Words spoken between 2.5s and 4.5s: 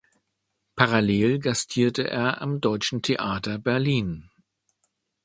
Deutschen Theater Berlin.